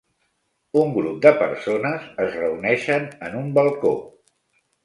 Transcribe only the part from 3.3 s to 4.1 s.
un balcó.